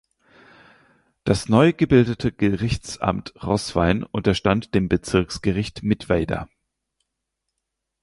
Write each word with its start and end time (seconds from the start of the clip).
Das 1.25 1.47
neu 1.47 1.73
gebildete 1.73 2.31
Gerichtsamt 2.31 3.35
Roßwein 3.43 4.01
unterstand 4.01 4.73
dem 4.73 4.89
Bezirksgericht 4.89 5.83
Mittweida. 5.83 6.49